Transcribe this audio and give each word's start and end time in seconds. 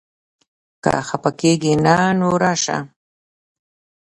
که 0.83 0.93
خپه 1.07 1.31
کېږې 1.39 1.73
نه؛ 1.85 1.97
نو 2.19 2.29
راشه! 2.41 2.77